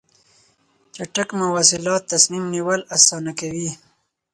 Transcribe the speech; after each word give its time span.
چټک 0.95 1.29
مواصلات 1.39 2.01
تصمیم 2.13 2.43
نیول 2.53 2.81
اسانه 2.95 3.31
کوي. 3.39 3.69